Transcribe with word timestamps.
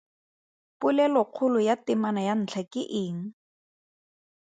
Polelokgolo 0.79 1.59
ya 1.67 1.75
temana 1.85 2.21
ya 2.27 2.33
ntlha 2.41 2.61
ke 2.71 2.83
eng? 3.03 3.19